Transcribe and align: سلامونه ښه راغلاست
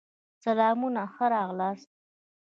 سلامونه 0.43 1.03
ښه 1.13 1.25
راغلاست 1.33 1.89